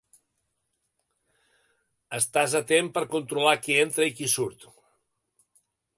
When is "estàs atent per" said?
2.19-3.05